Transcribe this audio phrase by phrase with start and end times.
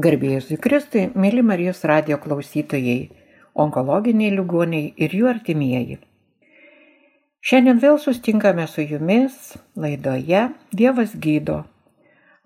[0.00, 3.10] Garbėjus į Kristui, mėly Marijos radio klausytojai,
[3.64, 5.98] onkologiniai ligoniai ir jų artimieji.
[7.44, 9.36] Šiandien vėl sustinkame su jumis
[9.76, 10.46] laidoje
[10.80, 11.58] Dievas gydo.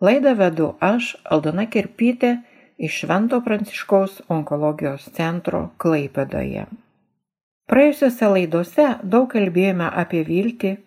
[0.02, 2.32] Laidą vedu aš, Aldona Kirpytė,
[2.78, 6.66] iš Švento Pranciškaus onkologijos centro Klaipedoje.
[7.70, 10.78] Praėjusiose laidose daug kalbėjome apie viltį,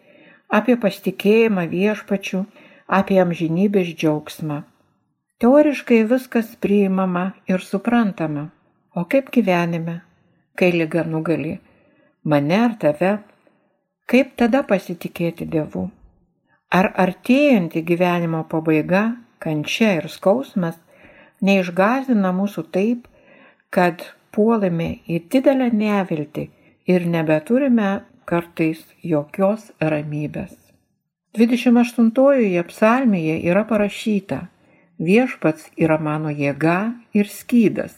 [0.59, 2.43] apie pasitikėjimą viešpačių,
[2.99, 4.65] apie amžinybės džiaugsmą.
[5.37, 8.47] Teoriškai viskas priimama ir suprantama.
[8.97, 9.99] O kaip gyvenime,
[10.57, 11.59] kai lyga nugali
[12.23, 13.11] mane ar tave,
[14.09, 15.83] kaip tada pasitikėti Dievu?
[16.73, 19.03] Ar artėjanti gyvenimo pabaiga,
[19.37, 20.81] kančia ir skausmas
[21.45, 23.05] neišgazina mūsų taip,
[23.69, 24.01] kad
[24.33, 26.49] puolame į didelę neviltį
[26.89, 27.93] ir nebeturime
[28.25, 30.57] kartais jokios ramybės.
[31.37, 34.47] 28-ojoje psalmėje yra parašyta,
[34.97, 36.77] Viešpats yra mano jėga
[37.13, 37.93] ir skydas.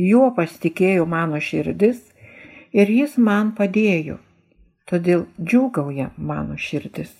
[0.00, 2.00] Juo pasitikėjo mano širdis
[2.72, 4.16] ir jis man padėjo.
[4.88, 7.12] Todėl džiūgauja mano širdis.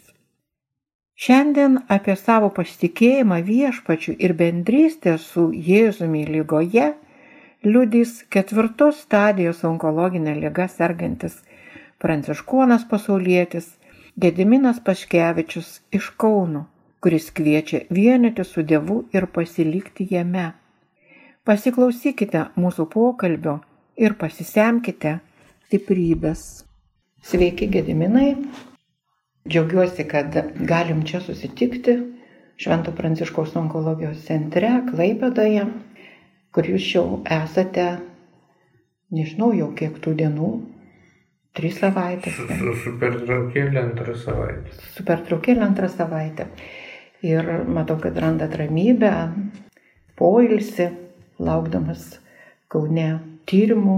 [1.15, 6.91] Šiandien apie savo pasitikėjimą viešpačiu ir bendrystę su Jėzumi lygoje
[7.65, 11.39] liudys ketvirtos stadijos onkologinė lyga sergantis
[12.03, 13.75] pranciškonas pasaulietis
[14.21, 16.67] Gediminas Paškevičius iš Kauno
[17.05, 20.45] kuris kviečia vienyti su Dievu ir pasilikti jame.
[21.45, 23.59] Pasiklausykite mūsų pokalbio
[24.01, 25.19] ir pasisemkite
[25.67, 26.65] stiprybės.
[27.29, 28.31] Sveiki, Gediminai.
[29.45, 30.39] Džiaugiuosi, kad
[30.71, 31.99] galim čia susitikti
[32.57, 35.67] Švento Pranciškaus onkologijos centre Klaipedoje,
[36.57, 37.85] kur jūs jau esate,
[39.13, 40.49] nežinau jau kiek tų dienų,
[41.53, 42.41] trys savaitės.
[42.41, 44.81] Su, su, su pertraukėlė antrą savaitę.
[44.97, 46.49] Su pertraukėlė antrą savaitę
[47.25, 49.13] ir matau, kad randat ramybę,
[50.19, 50.91] poilsį,
[51.43, 52.19] laukdamas
[52.71, 53.09] Kaune
[53.49, 53.97] tyrimų,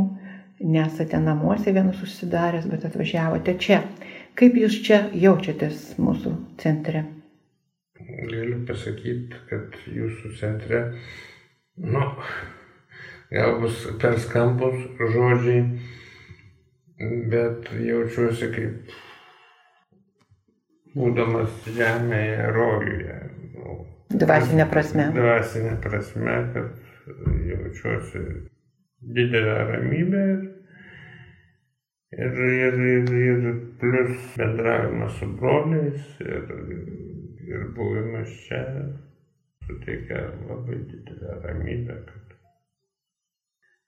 [0.61, 3.83] nesate namuose vienus užsidaręs, bet atvažiavote čia.
[4.37, 7.07] Kaip jūs čia jaučiatės mūsų centre?
[7.97, 10.83] Galiu pasakyti, kad jūsų centre,
[11.81, 12.03] nu,
[13.33, 15.65] gal bus per skambus žodžiai,
[17.33, 18.97] bet jaučiuosi kaip
[20.97, 23.17] būdamas žemėje rojuje.
[23.55, 23.79] Nu,
[24.25, 25.09] dvasinė prasme.
[25.17, 26.85] Dvasinė prasme, kad
[27.51, 28.23] jaučiuosi
[29.17, 30.27] didelę ramybę
[32.17, 33.49] ir, ir, ir, ir
[33.81, 36.55] plus bendravimas su broliais ir,
[37.47, 38.63] ir buvimas čia
[39.67, 42.01] suteikia labai didelę ramybę.
[42.09, 42.26] Kad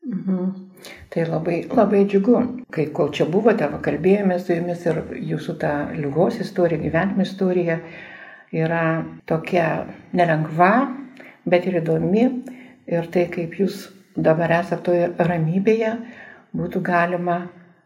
[0.08, 0.68] Mhm.
[1.12, 2.38] Tai labai, labai džiugu,
[2.72, 7.76] kai kol čia buvote, kalbėjome su jumis ir jūsų ta lygos istorija, gyvenimo istorija
[8.56, 8.84] yra
[9.28, 9.66] tokia
[10.16, 10.70] nelengva,
[11.44, 12.24] bet ir įdomi.
[12.88, 13.82] Ir tai, kaip jūs
[14.16, 15.90] dabar esate toje ramybėje,
[16.56, 17.42] būtų galima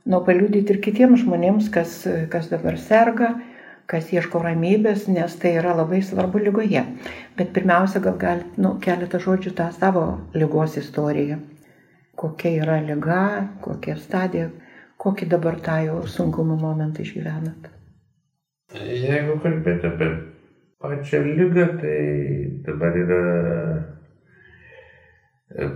[0.07, 1.97] nu, paliūdyti ir kitiems žmonėms, kas,
[2.31, 3.33] kas dabar serga,
[3.91, 6.85] kas ieško ramybės, nes tai yra labai svarbu lygoje.
[7.35, 10.07] Bet pirmiausia, gal galite nu, keletą žodžių tą savo
[10.39, 11.41] lygos istoriją
[12.23, 13.23] kokia yra lyga,
[13.65, 14.51] kokia stadija,
[15.03, 17.73] kokį dabar tą jau sunkumo momentą išgyvenat.
[18.73, 20.11] Jeigu kalbėti apie
[20.83, 21.97] pačią lygą, tai
[22.69, 23.25] dabar yra,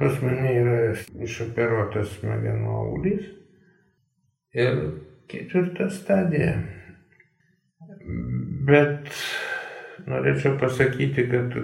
[0.01, 0.79] pas mane yra
[1.27, 3.27] išoperuotas smegenų audys
[4.57, 4.81] ir
[5.31, 6.57] ketvirta stadija.
[8.67, 9.11] Bet
[10.07, 11.55] norėčiau pasakyti, kad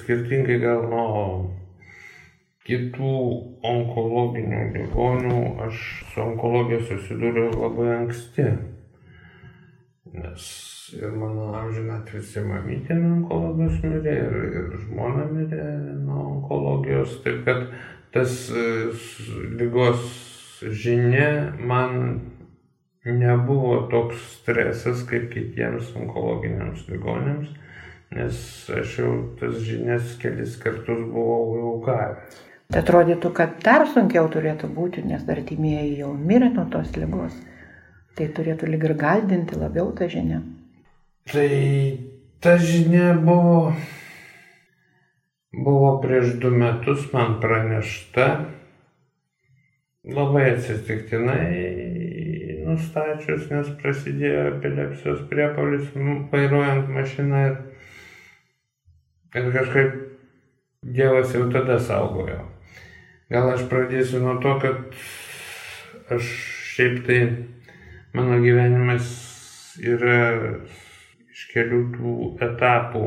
[0.00, 1.59] skirtingai gal nuo
[2.70, 3.12] kitų
[3.66, 5.80] onkologinių ligonių aš
[6.12, 8.46] su onkologija susidūriau labai anksti.
[10.10, 10.46] Nes
[10.96, 15.66] ir mano amžiną atvisi mamytė nuo onkologijos mirė, ir, ir žmona mirė
[16.02, 17.20] nuo onkologijos.
[17.24, 17.68] Taip kad
[18.14, 18.66] tas e,
[19.60, 20.02] lygos
[20.62, 22.20] žinia man
[23.04, 27.48] nebuvo toks stresas kaip kitiems onkologiniams ligonėms,
[28.16, 28.44] nes
[28.76, 32.46] aš jau tas žinias kelis kartus buvau jau gavęs.
[32.70, 37.34] Tai atrodytų, kad dar sunkiau turėtų būti, nes artimieji jau mirė nuo tos lygos.
[38.14, 40.38] Tai turėtų lyg ir galdinti labiau tą žinią.
[41.32, 41.48] Tai
[42.42, 43.72] ta žinia buvo,
[45.50, 48.28] buvo prieš du metus man pranešta,
[50.06, 51.42] labai atsitiktinai
[52.68, 55.90] nustačius, nes prasidėjo epilepsijos priepolis
[56.30, 57.58] vairuojant mašiną ir,
[59.34, 59.98] ir kažkaip
[60.80, 62.40] Dievas jau tada saugojo.
[63.30, 66.30] Gal aš pradėsiu nuo to, kad aš
[66.72, 67.18] šiaip tai
[68.16, 69.06] mano gyvenimas
[69.78, 70.22] yra
[71.30, 72.14] iš kelių tų
[72.48, 73.04] etapų.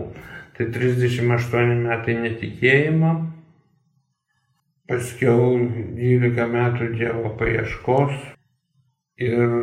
[0.53, 3.11] Tai 38 metai netikėjimo,
[4.87, 5.57] paskiau
[5.97, 8.13] 12 metų Dievo paieškos
[9.27, 9.57] ir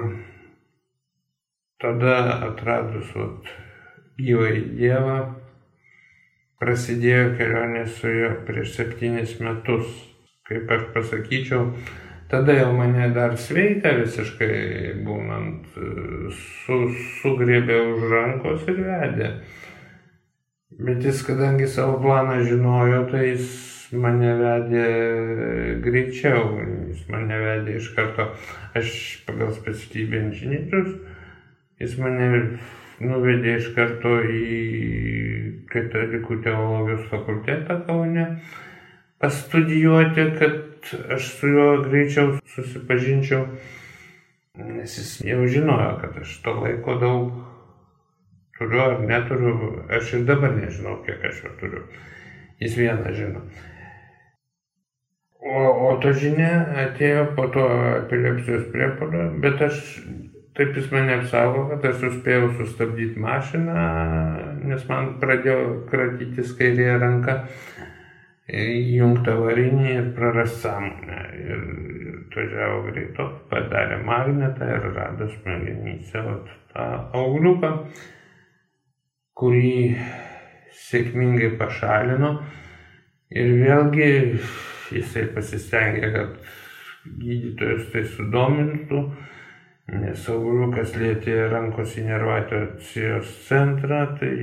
[1.81, 2.17] tada
[2.51, 3.49] atradus vat,
[4.19, 5.19] gyvai Dievą,
[6.61, 10.10] prasidėjo kelionė su juo prieš septynis metus.
[10.51, 11.69] Kaip aš pasakyčiau,
[12.31, 15.69] tada jau mane dar sveika visiškai būnant,
[16.35, 16.79] su,
[17.21, 19.29] sugrėbė už rankos ir vedė.
[20.81, 23.47] Bet jis, kadangi savo planą žinojo, tai jis
[23.95, 24.87] mane vedė
[25.85, 26.43] greičiau,
[26.91, 28.27] jis mane vedė iš karto,
[28.79, 28.93] aš
[29.27, 30.97] pagal specialybę inžinierius,
[31.83, 32.31] jis mane
[33.01, 34.51] nuvedė iš karto į
[35.71, 38.27] katalikų teologijos fakultetą Kaune
[39.21, 43.47] pastudijuoti, kad aš su juo greičiau susipažinčiau,
[44.59, 47.33] nes jis jau žinojo, kad aš to laiko daug
[48.59, 51.85] turiu ar neturiu, aš ir dabar nežinau, kiek aš jo turiu.
[52.61, 53.45] Jis vieną žino.
[55.41, 56.51] O, o ta žinia
[56.83, 57.63] atėjo po to
[58.03, 59.79] epilepsijos priepolio, bet aš
[60.57, 63.87] taip jis mane apsaugo, kad aš suspėjau sustabdyti mašiną,
[64.69, 67.39] nes man pradėjo kratytis kairėje ranka,
[68.51, 71.21] įjungta varinį ir prarast sąmonę.
[71.39, 71.65] Ir,
[72.01, 76.25] ir atvažiavo greito, padarė magnetą ir rado smegenyse
[76.73, 76.87] tą
[77.17, 77.73] augliuką,
[79.39, 79.75] kurį
[80.87, 82.37] sėkmingai pašalino.
[83.31, 84.09] Ir vėlgi
[84.91, 86.39] jisai pasistengė, kad
[87.21, 89.05] gydytojas tai sudomintų,
[89.91, 94.35] nes augliukas lietė rankos inervacijos centrą, tai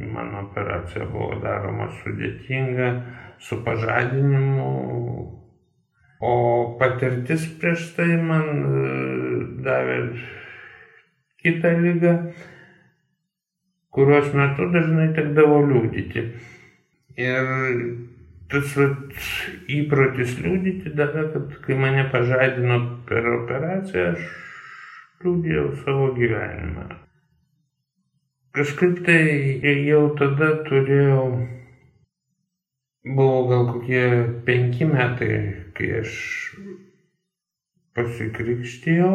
[0.00, 2.90] mano operacija buvo daroma sudėtinga,
[3.38, 4.70] su pažadinimu.
[6.20, 6.32] O
[6.80, 8.94] patirtis prieš tai man e,
[9.62, 9.98] davė
[11.38, 12.14] kitą lygą,
[13.94, 16.24] kurios metu dažnai tekdavo liūdyti.
[17.22, 17.52] Ir
[18.50, 19.14] tas vat,
[19.70, 24.47] įprotis liūdyti davė, kad kai mane pažadino per operaciją, aš
[25.24, 26.86] liūdėjau savo gyvenimą.
[28.54, 29.22] Kažkaip tai
[29.86, 31.24] jau tada turėjau,
[33.04, 34.04] buvo gal kokie
[34.46, 35.32] penki metai,
[35.76, 36.14] kai aš
[37.98, 39.14] pasikrikštijau,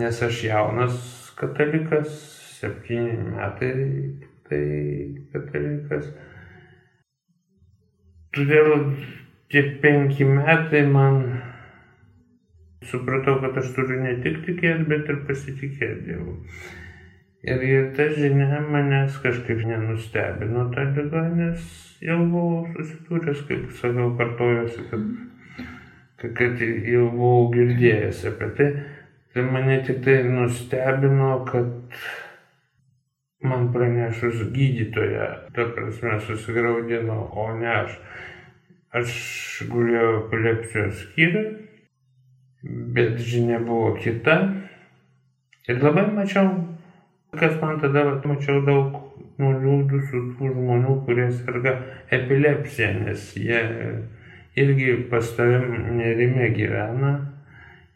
[0.00, 0.98] nes aš jaunas
[1.38, 2.12] katalikas,
[2.58, 3.72] septyni metai
[4.48, 4.64] tai
[5.32, 6.12] katalikas.
[8.32, 8.70] Todėl
[9.52, 11.24] tie penki metai man
[12.90, 16.38] supratau, kad aš turiu ne tik tikėti, bet ir pasitikėti Dievu.
[17.42, 21.62] Ir, ir ta žinia manęs kažkaip nenustebino tą lygą, nes
[22.02, 25.08] jau buvau susidūręs, kaip sakiau, kartojuosi, kad,
[26.38, 28.68] kad jau buvau girdėjęs apie tai.
[29.32, 31.96] Tai mane tik tai nustebino, kad
[33.42, 35.26] man pranešus gydytoje,
[35.56, 37.98] ta prasme, susigaudino, o ne aš.
[38.92, 39.12] Aš
[39.72, 41.71] guliau epilepsijos skyriui,
[42.62, 44.38] bet žinia buvo kita.
[45.68, 46.48] Ir labai mačiau,
[47.38, 48.98] kas man tada, mačiau daug
[49.42, 51.76] nuliūdusių tų žmonių, kurie serga
[52.12, 53.62] epilepsija, nes jie
[54.58, 57.12] irgi pas tavim nerime gyvena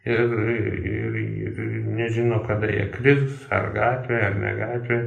[0.07, 1.59] ir, ir, ir
[1.99, 4.99] nežino, kada jie kris, ar gatvė, ar ne gatvė.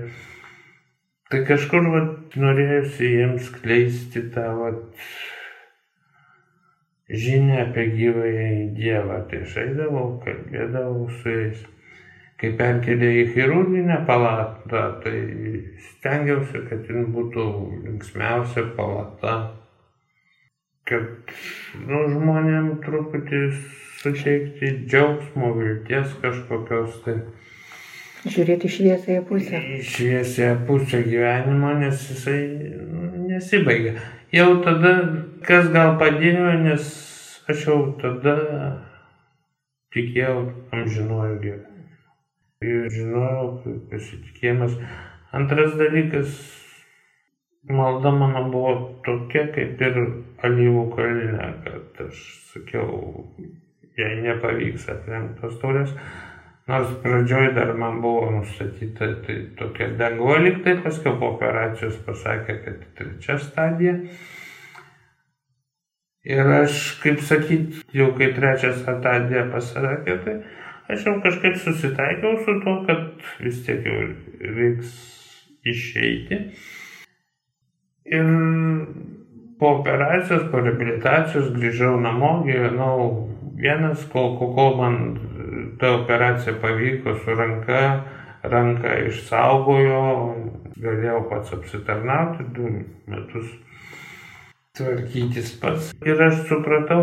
[1.30, 5.04] Tai kažkur vat, norėjusi jiems kleisti tą vat,
[7.10, 9.20] žinią apie gyvąjį Dievą.
[9.30, 11.62] Tai aš eidavau, kalbėdavau su jais.
[12.40, 15.16] Kai perkelė į chirurginę palatą, tai
[15.90, 17.46] stengiausi, kad jin būtų
[17.84, 19.34] linksmiausia palata.
[20.88, 21.34] Kad
[21.84, 23.42] nu, žmonėm truputį
[24.00, 26.96] suteikti džiaugsmo, vilties kažkokios.
[27.04, 27.18] Tai
[28.20, 29.60] Žiūrėti šviesąją pusę.
[29.80, 32.42] Šviesąją pusę gyvenimo, nes jisai
[32.92, 33.94] nu, nesibaigia.
[34.32, 34.92] Jau tada,
[35.46, 36.90] kas gal padėjo, nes
[37.48, 38.36] aš jau tada
[39.96, 40.36] tikėjau
[40.76, 41.88] amžinuoju gyvenimu.
[42.60, 44.76] Ir žinojau, kaip pasitikėjimas.
[45.32, 46.36] Antras dalykas,
[47.72, 48.74] malda mano buvo
[49.06, 50.00] tokia, kaip ir
[50.44, 52.20] alyvų kalne, kad aš
[52.52, 53.30] sakiau,
[53.96, 55.96] jei nepavyks aplenkti tos taurės,
[56.70, 62.84] Nors pradžioj dar man buvo nustatyta tai tokia danguo liktai, paskui po operacijos pasakė, kad
[62.98, 63.96] trečia stadija.
[66.30, 70.36] Ir aš, kaip sakyt, jau kai trečią stadiją pasakė, tai
[70.92, 74.02] aš jau kažkaip susitaikiau su to, kad vis tiek jau
[74.60, 74.94] reiks
[75.74, 76.42] išeiti.
[78.10, 78.30] Ir
[79.58, 83.10] po operacijos, po reabilitacijos grįžau namo, gyvenau
[83.60, 85.02] vienas, kol, kol man
[85.80, 87.80] ta operacija pavyko su ranka,
[88.42, 90.04] ranką išsaugojo,
[90.80, 92.70] galėjau pats apsitarnauti du
[93.10, 93.50] metus.
[94.78, 95.90] tvarkytis pats.
[96.06, 97.02] Ir aš supratau,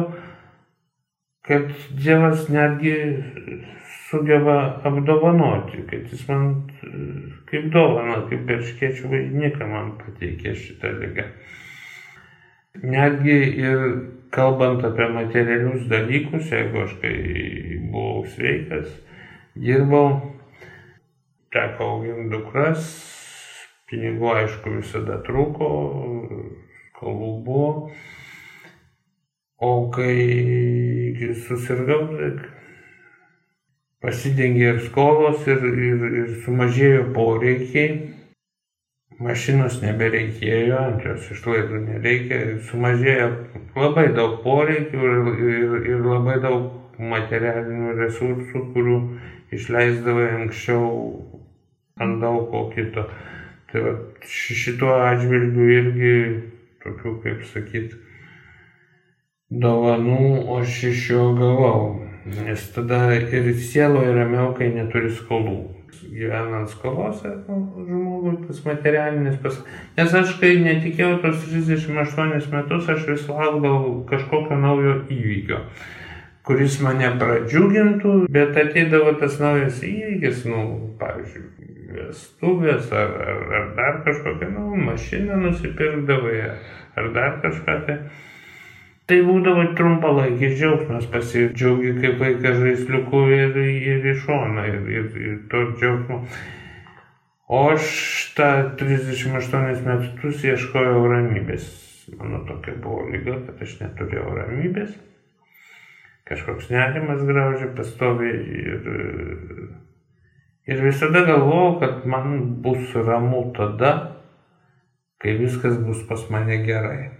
[1.45, 2.95] kad Dievas netgi
[4.07, 4.57] sugeba
[4.87, 6.47] apdovanoti, kad jis man
[7.49, 11.27] kaip dovana, kaip perškiečių vainiką man pateikė šitą lygą.
[12.83, 13.83] Netgi ir
[14.31, 17.15] kalbant apie materialius dalykus, jeigu aš kai
[17.91, 18.89] buvau sveikas,
[19.55, 20.33] dirbau,
[21.53, 22.91] teko auginti dukras,
[23.89, 25.71] pinigų aišku visada trūko,
[26.99, 27.71] kalbų buvo.
[29.57, 30.13] O kai
[31.47, 32.03] susirgau,
[34.03, 38.16] pasidengė ir skolos, ir, ir, ir sumažėjo poreikiai
[39.23, 43.29] mašinos nebereikėjo, ant jos išlaidų nereikia, sumažėjo
[43.77, 48.97] labai daug poreikių ir, ir, ir labai daug materialinių resursų, kurių
[49.57, 50.89] išleisdavai anksčiau
[52.01, 53.07] ant daug ko kito.
[53.71, 53.93] Tai va,
[54.31, 56.17] šituo atžvilgiu irgi
[56.83, 57.97] tokių, kaip sakyt,
[59.51, 61.81] dovanų aš iš jo gavau.
[62.27, 65.57] Nes tada ir sieloje ramiau, kai neturi skolų
[66.03, 67.57] gyvenant skolose nu,
[67.87, 68.06] žmogui
[68.47, 69.59] tas materialinis pas...
[69.97, 75.61] Nes aš kai netikėjau tos 38 metus, aš vis laukdavau kažkokio naujo įvykio,
[76.47, 80.63] kuris mane pradžiugintų, bet ateidavo tas naujas įvykis, nu,
[81.01, 86.39] pavyzdžiui, vestuvės ar, ar, ar dar kažkokią, nu, mašiną nusipirkdavai
[86.97, 87.99] ar dar kažką tai.
[89.07, 95.37] Tai būdavo trumpalaikis džiaugsmas, pasidžiaugi kaip vaikas žaisliuku ir, ir iš šono, ir, ir, ir
[95.51, 96.17] to džiaugsmo.
[97.47, 97.83] O aš
[98.35, 98.47] tą
[98.79, 101.67] 38 metus ieškojau ramybės.
[102.19, 104.91] Mano tokia buvo lyga, kad aš neturėjau ramybės.
[106.27, 108.89] Kažkoks nerimas graužė pastoviai ir,
[110.67, 113.93] ir visada galvojau, kad man bus ramu tada,
[115.23, 117.13] kai viskas bus pas mane gerai.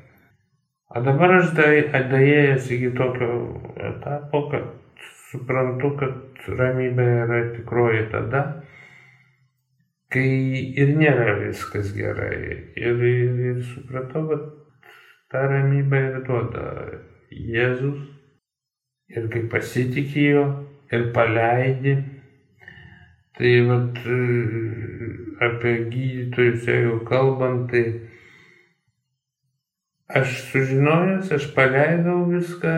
[0.91, 3.31] O dabar aš daėjęs iki tokio
[3.93, 4.67] etapo, kad
[5.31, 8.43] suprantu, kad ramybė yra tikroji tada,
[10.13, 10.29] kai
[10.79, 12.37] ir nėra viskas gerai.
[12.75, 14.45] Ir, ir, ir supratau, kad
[15.33, 16.67] tą ramybę ir duoda
[17.31, 18.05] Jėzus.
[19.07, 20.43] Ir kai pasitikėjo
[20.91, 21.93] ir paleidi,
[23.37, 24.01] tai vat,
[25.47, 27.85] apie gydytojus, jeigu kalbant, tai
[30.07, 32.73] Aš sužinojęs, aš paleidau viską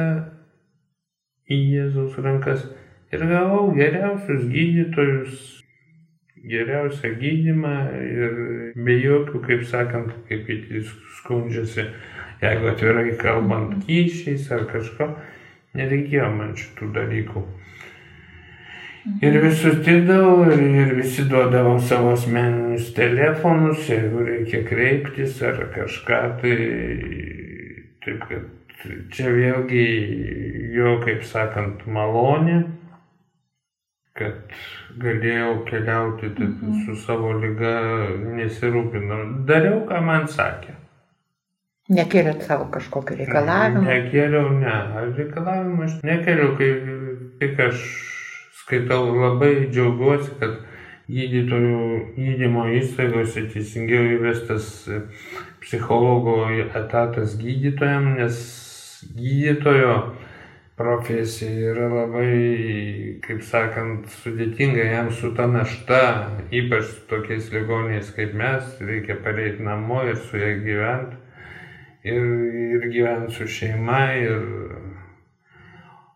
[1.46, 2.64] į Jėzaus rankas
[3.14, 5.44] ir gavau geriausius gydytojus,
[6.48, 8.36] geriausią gydimą ir
[8.76, 11.88] be jokių, kaip sakant, kaip jis skundžiasi,
[12.44, 15.10] jeigu atvirai kalbant, kyšiais ar kažko,
[15.78, 17.44] nereikėjo man šitų dalykų.
[19.24, 26.20] Ir visus tirdavau ir, ir visi duodavo savo asmeninius telefonus, jeigu reikia kreiptis ar kažką,
[26.42, 26.56] tai
[28.04, 29.86] taip kad čia vėlgi
[30.76, 32.62] jo, kaip sakant, malonė,
[34.20, 34.54] kad
[35.00, 36.84] galėjau keliauti mhm.
[36.84, 37.74] su savo lyga,
[38.38, 39.24] nesirūpinau.
[39.50, 40.76] Dariau, ką man sakė.
[41.90, 43.82] Nekėlėt savo kažkokio reikalavimo?
[43.88, 44.76] Nekėliau, ne.
[45.18, 46.70] Reikalavimą aš nekėliau, kai
[47.42, 47.86] tik aš
[48.60, 50.60] skaitau labai džiaugiuosi, kad
[51.10, 51.80] gydytojų
[52.14, 54.68] gydymo įstaigose teisingiau įvestas
[55.64, 56.44] psichologo
[56.78, 58.38] etatas gydytojam, nes
[59.18, 59.96] gydytojo
[60.80, 66.04] profesija yra labai, kaip sakant, sudėtinga jam su ta našta,
[66.56, 71.20] ypač tokiais ligoniais kaip mes, reikia pareiti namo ir su ja gyventi,
[72.08, 72.30] ir,
[72.78, 74.48] ir gyventi su šeima, ir...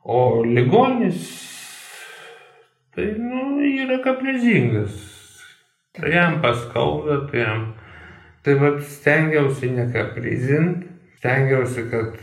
[0.03, 1.27] o ligonis
[2.95, 4.95] tai nu, yra kaprizingas.
[5.91, 7.67] Tai jam paskauda, tai jam.
[8.43, 10.87] Tai vad stengiausi nekaprizint,
[11.19, 12.17] stengiausi, kad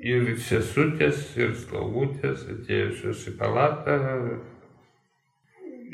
[0.00, 3.96] ir sesutės, ir slaugutės atėjusios į palatą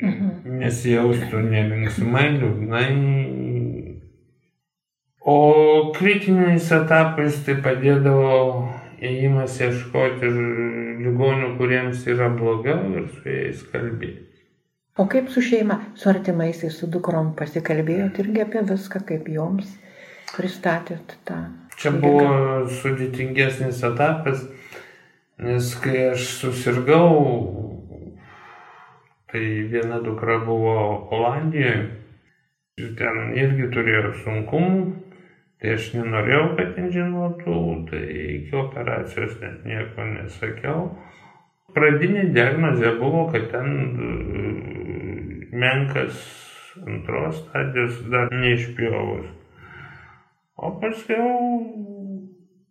[0.01, 0.29] mhm.
[0.61, 2.89] nesijaustų nelinksmai, liūdnai.
[5.27, 8.37] O kritiniais etapais tai padėdavo
[9.03, 10.29] ėjimas ieškoti
[11.03, 14.23] ligonių, kuriems yra blogiau ir su jais kalbėti.
[14.97, 19.75] O kaip su šeima, su artimaisiais, su dukrom pasikalbėjot irgi apie viską, kaip joms
[20.31, 21.43] pristatėt tą?
[21.77, 24.45] Čia buvo sudėtingesnis etapas,
[25.37, 27.09] nes kai aš susirgau,
[29.29, 30.77] tai viena dukra buvo
[31.13, 31.83] Olandijoje,
[32.97, 34.79] ten irgi turėjo sunkumų,
[35.57, 38.01] Tai aš nenorėjau, kad ten žinotų, tai
[38.35, 40.83] iki operacijos net nieko nesakiau.
[41.73, 44.11] Pradinė diagnozė buvo, kad ten e,
[45.57, 46.19] menkas
[46.85, 49.33] antros stadijos dar neišpjovus.
[50.57, 51.87] O paskiau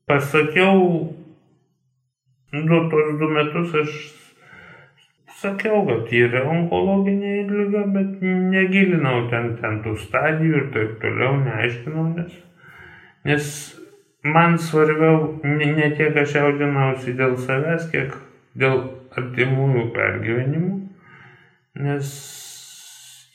[0.06, 1.14] pasakiau,
[2.52, 3.92] du tos du metus aš
[5.40, 8.24] sakiau, kad yra onkologinė lyga, bet
[8.54, 12.34] negilinau ten, ten tų stadijų ir taip toliau, neaiškinau, nes,
[13.30, 13.52] nes
[14.34, 18.18] man svarbiau ne, ne tiek aš jaudinausi dėl savęs, kiek
[18.58, 18.82] dėl
[19.14, 20.74] artimųjų pergyvenimų,
[21.86, 22.12] nes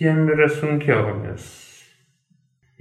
[0.01, 1.60] jiem yra sunkiau, nes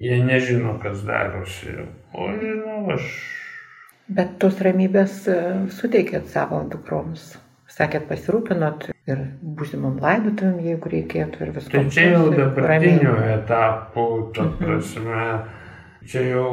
[0.01, 1.77] jie nežino, kas darosi.
[2.17, 3.13] O žinau, aš.
[4.11, 5.39] Bet tos ramybės e,
[5.77, 7.37] suteikėt savo dukroms.
[7.71, 11.77] Sakėt, pasirūpinot ir būsimam laidotuvėm, jeigu reikėtų ir viską.
[11.77, 14.57] Tai čia jau dabartiniu etapu, ta mhm.
[14.59, 15.27] prasme,
[16.11, 16.49] čia jau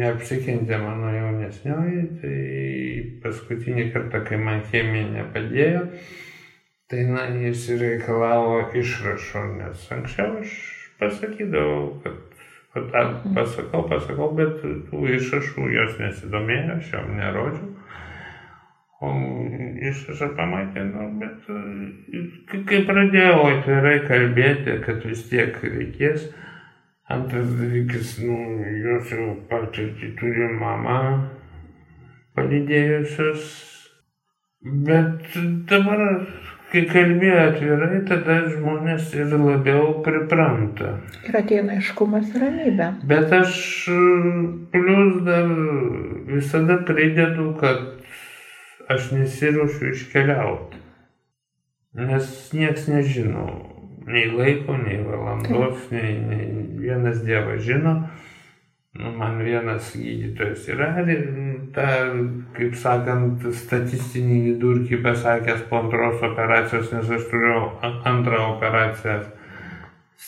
[0.00, 2.40] neapsikentė mano jaunesnioji, tai
[3.22, 5.86] paskutinį kartą, kai man chemija nepadėjo,
[6.90, 10.58] tai na, jis reikalavo išrašo, nes anksčiau aš
[11.00, 12.29] pasakydavau, kad
[12.74, 17.70] pasakau, pasakau, bet tų išrašų jos nesidomėjo, aš jam nerodžiau.
[19.00, 19.10] O
[19.90, 21.48] išrašą pamatė, nu, bet
[22.68, 26.26] kai pradėjau atvirai kalbėti, kad vis tiek reikės,
[27.10, 28.36] antras dalykas, nu,
[28.84, 30.98] jos jau patirtį turi mama
[32.36, 33.48] palydėjusios,
[34.86, 35.32] bet
[35.70, 36.04] dabar
[36.70, 40.96] kai kalbėjo atvirai, tada žmonės ir labiau pripranta.
[41.26, 42.90] Ir ateina aiškumas ir ramybė.
[43.10, 43.56] Bet aš
[44.74, 45.50] plus dar
[46.30, 47.82] visada pridedu, kad
[48.90, 50.80] aš nesiruošiu iškeliauti.
[51.98, 53.48] Nes nieks nežino.
[54.10, 56.46] Nei laiko, nei valandos, nei, nei
[56.80, 57.94] vienas Dievas žino.
[58.92, 60.88] Nu, man vienas gydytojas yra
[61.74, 61.90] tą,
[62.56, 69.20] kaip sakant, statistinį vidurkį pasakęs po antros operacijos, nes aš turiu antrą operaciją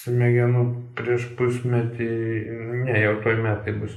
[0.02, 0.62] smegenų
[0.95, 2.09] prieš pusmetį,
[2.87, 3.97] ne, jau toj metai bus,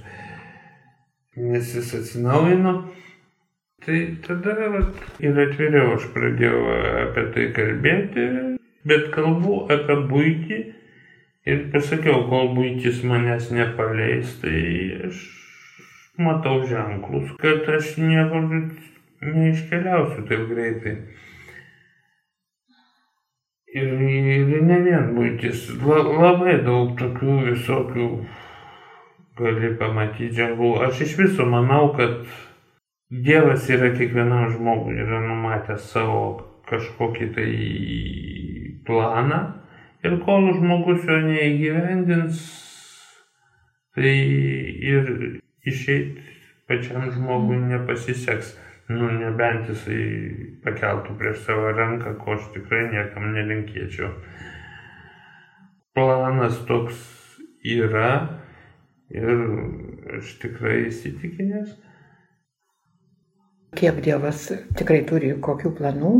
[1.37, 2.73] nes jis atsinaujino.
[3.85, 6.63] Tai tada vat, ir atviriau aš pradėjau
[7.03, 8.25] apie tai kalbėti,
[8.89, 10.59] bet kalbu apie būtį
[11.45, 14.61] Ir pasakiau, kol būtis manęs nepaleis, tai
[15.05, 15.19] aš
[16.17, 18.47] matau ženklus, kad aš niekur
[19.21, 20.95] neiškeliausiu taip greitai.
[23.75, 23.91] Ir,
[24.39, 28.07] ir ne vien būtis, la, labai daug tokių visokių
[29.37, 30.71] gali pamatyti ženklų.
[30.87, 32.23] Aš iš viso manau, kad
[33.13, 36.23] Dievas yra kiekvienam žmogui, yra numatęs savo
[36.65, 37.51] kažkokį tai
[38.87, 39.43] planą
[40.05, 42.43] Ir kol žmogus jo neįgyvendins,
[43.97, 44.13] tai
[44.93, 45.09] ir
[45.65, 46.21] išeiti
[46.69, 48.53] pačiam žmogui nepasiseks.
[48.85, 50.01] Nu, nebent jisai
[50.61, 54.11] pakeltų prieš savo ranką, ko aš tikrai niekam nelinkėčiau.
[55.97, 56.99] Planas toks
[57.65, 58.11] yra
[59.09, 59.31] ir
[60.19, 61.73] aš tikrai įsitikinęs.
[63.75, 64.45] Kiek Dievas
[64.77, 66.13] tikrai turi kokių planų,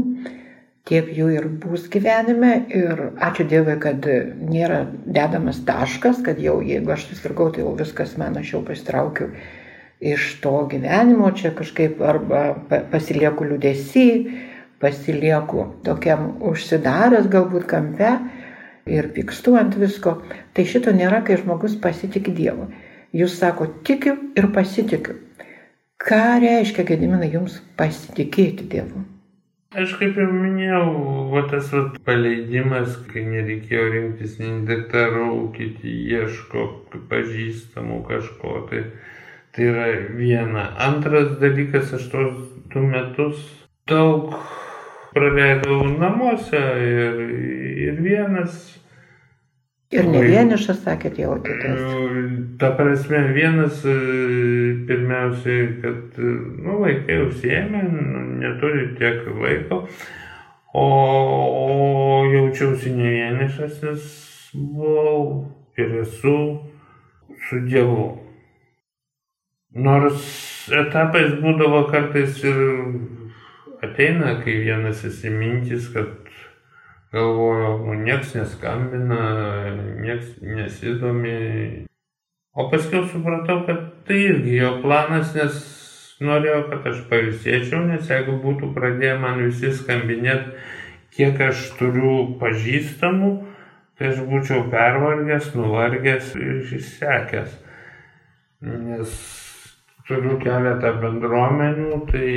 [0.85, 2.53] tiek jų ir bus gyvenime.
[2.69, 8.15] Ir ačiū Dievui, kad nėra dedamas taškas, kad jau jeigu aš susirgau, tai jau viskas
[8.21, 9.31] man aš jau pasitraukiu
[9.99, 12.41] iš to gyvenimo, čia kažkaip arba
[12.91, 14.07] pasilieku liūdėsi,
[14.83, 18.11] pasilieku tokiam užsidaręs galbūt kampe
[18.85, 20.19] ir pykstu ant visko.
[20.53, 22.69] Tai šito nėra, kai žmogus pasitikė Dievu.
[23.15, 25.21] Jūs sako, tikiu ir pasitikiu.
[26.05, 29.14] Ką reiškia, Gediminai, jums pasitikėti Dievu?
[29.75, 30.83] Aš kaip jau minėjau,
[31.33, 35.25] va tas va, paleidimas, kai nereikėjo rinktis nei daktarų,
[35.57, 36.63] kiti ieško
[37.09, 38.85] pažįstamų kažko, tai,
[39.51, 40.69] tai yra viena.
[40.85, 42.37] Antras dalykas, aš tos
[42.71, 43.41] du metus
[43.91, 44.37] daug
[45.11, 47.19] praleidau namuose ir,
[47.89, 48.55] ir vienas
[49.93, 51.81] Ir ne vienišas, sakėt, jautėtės.
[52.59, 53.93] Ta prasme, vienas e,
[54.89, 59.83] pirmiausiai, kad nu, vaikai užsiemė, nu, neturi tiek laiko,
[60.73, 61.67] o, o
[62.33, 64.09] jaučiausi ne vienišas, nes
[64.55, 65.21] buvau
[65.77, 66.37] ir esu
[67.45, 68.07] su Dievu.
[69.75, 70.25] Nors
[70.73, 72.59] etapais būdavo kartais ir
[73.85, 76.24] ateina, kai vienas įsimintis, kad
[77.15, 79.19] Galvojau, nieks neskambina,
[80.03, 81.85] nieks nesidomi.
[82.51, 85.61] O paskui supratau, kad tai irgi jo planas, nes
[86.27, 90.57] norėjau, kad aš pailsėčiau, nes jeigu būtų pradėję man visi skambinėti,
[91.15, 93.31] kiek aš turiu pažįstamų,
[93.95, 97.53] tai aš būčiau pervargęs, nuvargęs ir išsekęs.
[98.65, 99.19] Nes
[100.09, 102.33] turiu keletą bendruomenių, tai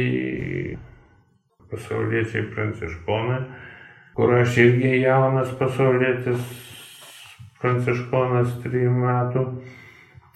[1.73, 3.43] pasauliečiai pranciškonai
[4.19, 6.41] kur aš irgi jaunas pasaulietis,
[7.63, 9.45] pranciškonas trijų metų,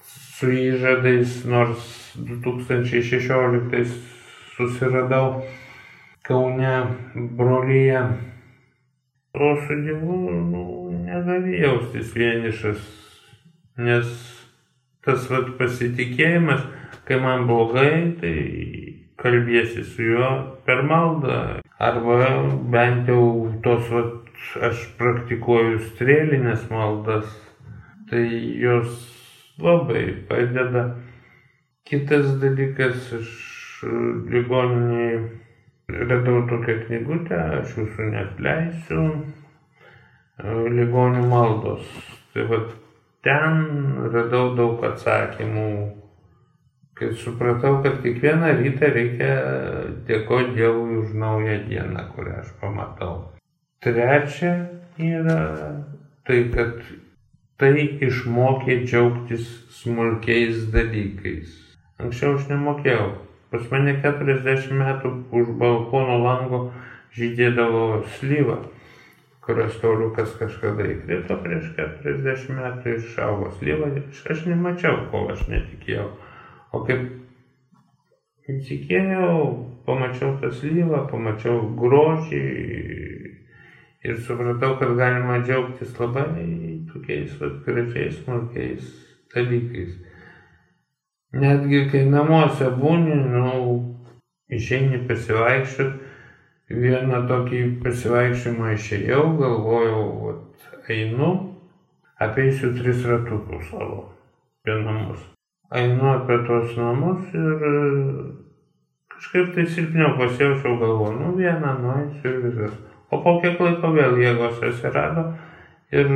[0.07, 3.97] su įžadais, nors 2016
[4.53, 5.41] susiradau
[6.23, 6.77] Kaune
[7.35, 8.05] brolyje.
[9.35, 10.63] O su Dievu nu,
[11.03, 12.79] negali jaustis vienišas,
[13.83, 14.15] nes
[15.03, 16.63] tas vat, pasitikėjimas,
[17.03, 18.37] kai man blogai, tai
[19.19, 20.31] kalbėsi su juo
[20.63, 21.62] per maldą.
[21.79, 22.17] Arba
[22.71, 24.33] bent jau tos, vat,
[24.69, 27.29] aš praktikuoju strėlinės maldas,
[28.09, 28.25] tai
[28.61, 28.93] jos
[29.59, 30.85] labai padeda.
[31.87, 33.31] Kitas dalykas, aš
[34.31, 35.17] ligoniniai
[36.09, 39.03] radau tokią knygutę, aš jūsų neatleisiu,
[40.77, 41.89] ligonių maldos.
[42.33, 42.61] Tai va
[43.25, 43.59] ten
[44.13, 45.67] radau daug atsakymų,
[47.03, 49.31] kai supratau, kad kiekvieną rytą reikia
[50.07, 53.17] dėkoti Dievui už naują dieną, kurią aš pamatau.
[53.83, 54.53] Trečia
[54.97, 55.39] yra
[56.23, 56.79] tai, kad
[57.59, 57.75] tai
[58.07, 59.51] išmokė džiaugtis
[59.83, 61.59] smulkiais dalykais.
[62.01, 63.11] Anksčiau aš nemokėjau
[63.53, 66.59] Pas mane 40 metų už balkono lango
[67.13, 68.55] žydėdavo slyva,
[69.45, 73.91] kurios taurukas kažkada įkrito prieš 40 metų išaugo slyva.
[74.09, 76.07] Aš nemačiau, kol aš netikėjau.
[76.73, 79.35] O kaip įtikėjau,
[79.87, 82.43] pamačiau tą slyvą, pamačiau grožį
[84.03, 86.47] ir supratau, kad galima džiaugtis labai
[86.91, 88.89] tokiais gražiais, smulkiais
[89.35, 89.93] dalykais.
[91.33, 93.53] Netgi kai namuose būni, nu,
[94.53, 95.95] išeini pasivaikščiot,
[96.83, 101.31] vieną tokį pasivaikščiojimą išėjau, galvojau, vat, einu,
[102.21, 104.03] apeisiu tris ratukus savo
[104.63, 105.23] apie namus.
[105.71, 107.67] Einu apie tos namus ir
[109.13, 112.79] kažkaip tai silpniau pasijaučiau galvoju, nu vieną nueisiu ir viskas.
[113.11, 115.27] O po kiek laiko vėl jėgos atsirado
[115.93, 116.11] ir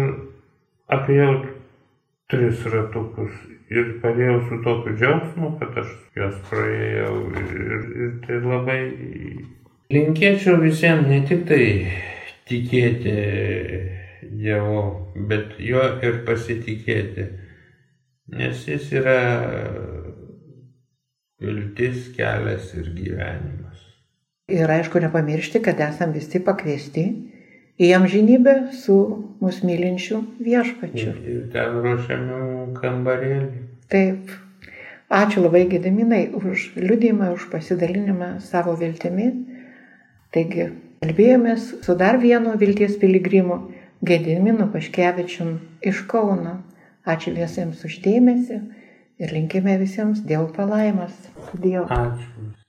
[0.94, 1.32] apėjau
[2.32, 3.34] tris ratukus
[3.72, 8.80] ir padėjau su tokiu džiaugsmu, kad aš juos praėjau ir, ir tai labai
[9.94, 11.64] linkėčiau visiems ne tik tai
[12.48, 13.16] tikėti
[14.28, 14.82] Dievu,
[15.30, 17.28] bet juo ir pasitikėti,
[18.34, 19.20] nes jis yra
[21.42, 23.84] viltis, kelias ir gyvenimas.
[24.48, 27.06] Ir aišku, nepamiršti, kad esame visi pakviesti
[27.78, 28.98] į amžinybę su
[29.44, 31.14] mūsų mylinčiu viešpačiu.
[31.28, 32.40] Ir ten ruošiame
[32.80, 33.64] kambarėlį.
[33.92, 34.32] Taip.
[35.08, 39.30] Ačiū labai Gediminai už liudymą, už pasidalinimą savo viltimi.
[40.36, 40.66] Taigi,
[41.04, 43.62] kalbėjomės su dar vienu vilties piligrimu
[44.04, 46.58] Gediminu Paškevičium iš Kauno.
[47.08, 48.58] Ačiū visiems uždėmesi
[49.24, 51.16] ir linkime visiems Dievo palaimas.
[51.56, 51.88] Dievo.
[51.88, 52.67] Ačiū.